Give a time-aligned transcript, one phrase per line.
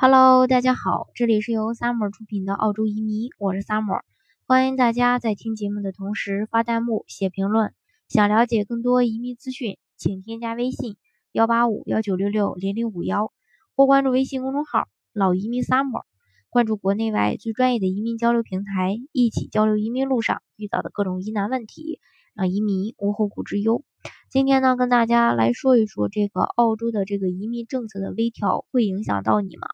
[0.00, 4.02] Hello，大家好，这里是由 Summer 出品的澳洲移民，我是 Summer，
[4.46, 7.74] 欢迎大家在听节目的同时发弹幕、写评论。
[8.08, 10.96] 想了解更多移民资讯，请添加微信
[11.32, 13.32] 幺八五幺九六六零零五幺，
[13.74, 16.04] 或关注微信公众号老移民 Summer，
[16.48, 21.98] 关注国内外最专业的移民交流平台，一起交流移民路上遇到的各种疑难问题，
[22.34, 23.82] 让移民无后顾之忧。
[24.30, 29.66] 今天呢，跟大家来说一说这个澳洲的这个移民政策的微调会影响到你吗？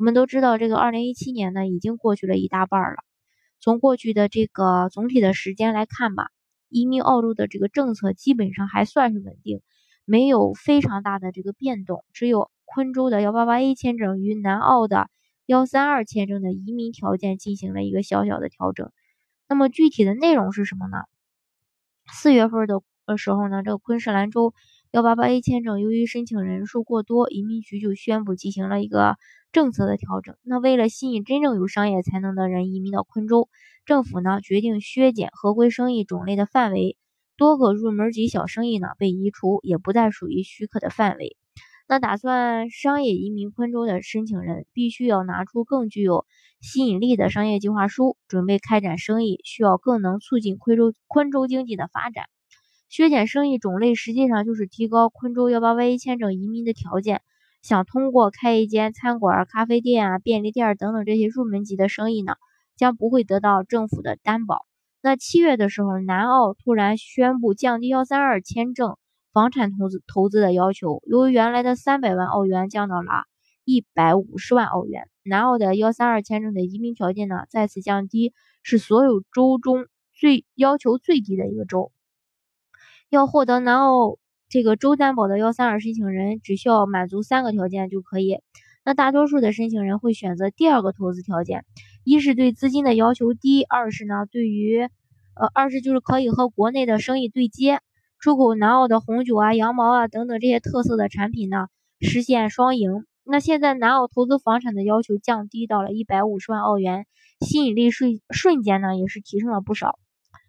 [0.00, 2.96] 我们都知道，这个二零一七年呢已经过去了一大半了。
[3.60, 6.30] 从过去的这个总体的时间来看吧，
[6.70, 9.60] 移民澳洲的这个政策基本上还算是稳定，
[10.06, 12.02] 没有非常大的这个变动。
[12.14, 15.10] 只有昆州的幺八八 A 签证与南澳的
[15.44, 18.90] 幺三二签证的移民条件进行了一个小小的调整。
[19.50, 20.96] 那么具体的内容是什么呢？
[22.10, 24.54] 四月份的呃时候呢，这个昆士兰州。
[24.92, 29.14] 幺八八 A 签证由于申请人数过多，移民局就宣布进行了一个
[29.52, 30.34] 政策的调整。
[30.42, 33.48] 那为了吸引真正有商业才能的人移民到昆州，
[33.84, 36.96] 政府呢决定削减合规生意种类的范围，
[37.36, 41.36] 多个入门级小生意呢被移除，也不再属于许可的范围。
[41.86, 46.26] 那打算商业移民昆州的申请人必须要拿出更具有
[46.60, 52.24] 吸引力的商业计划书，准备开展生意，需要更能促进昆州昆州经济的发展。
[52.90, 57.22] 削减生意种类，实际上就是提高昆州幺八八一签证移民的条件。
[57.62, 62.34] 想通过开一间餐馆、咖啡店啊、便利店等等这些入门级的生意呢，
[62.76, 64.66] 将不会得到政府的担保。
[65.02, 68.96] 那七月的时候，南澳突然宣布降低幺三二签证
[69.32, 73.12] 房产投资投资的要求，由原来的三百万澳元降到了
[73.64, 75.08] 一百五十万澳元。
[75.22, 78.32] 南澳的幺三二签证的移民条件呢，再次降低，
[78.64, 81.92] 是所有州中最要求最低的一个州。
[83.10, 88.38] 要获得南澳这个州担保的幺三二申请人，只需要满足三个条件就可以。
[88.84, 91.64] 那大多数的申请人会选择第二个投资条件，
[92.04, 94.82] 一是对资金的要求低，二是呢对于，
[95.34, 97.80] 呃，二是就是可以和国内的生意对接，
[98.20, 101.66] 出口南澳的红酒啊、羊毛啊等等这些特色的产品呢，
[102.00, 103.04] 实现双赢。
[103.24, 107.06] 那现在南澳投资房产的要求降低到了一百五十万澳元，
[107.40, 109.98] 吸引力瞬瞬间呢也是提升了不少。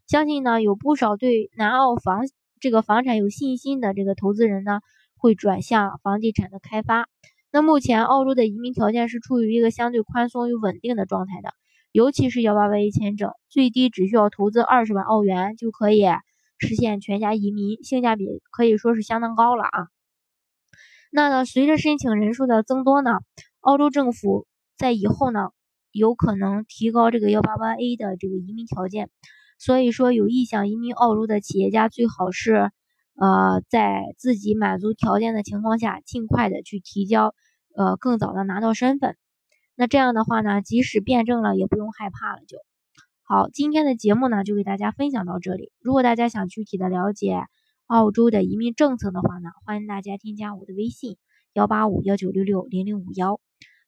[0.07, 2.27] 相信呢有不少对南澳房。
[2.61, 4.81] 这个房产有信心的这个投资人呢，
[5.17, 7.09] 会转向房地产的开发。
[7.51, 11.49] 那目前澳洲的移民条件是处于一个相对宽松与稳定的状态的，
[11.91, 16.05] 尤其是幺八八 A 签证，最低只需要投资二十万澳元就可以
[16.59, 19.87] 实现全家移民，性价比可以说是相当高了啊。
[21.11, 23.21] 那呢，随着申请人数的增多呢，
[23.59, 24.45] 澳洲政府
[24.77, 25.49] 在以后呢，
[25.91, 29.09] 有可能提高这个幺八八 A 的这个移民条件。
[29.63, 32.71] 所以说，有意向移民澳洲的企业家最好是，
[33.13, 37.35] 呃，在自己满足条件的情况下，尽快的去提交，
[37.75, 39.15] 呃，更早的拿到身份。
[39.75, 42.41] 那这样的话呢，即使变证了，也不用害怕了。
[42.47, 42.57] 就
[43.21, 45.71] 好，今天的节目呢，就给大家分享到这里。
[45.79, 47.43] 如果大家想具体的了解
[47.85, 51.17] 澳洲的移民政策的话呢，欢迎大家添加我的微信
[51.53, 53.39] 幺八五幺九六六零零五幺，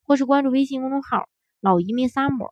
[0.03, 1.28] 或是关注微信公众号
[1.61, 2.51] 老移民 summer。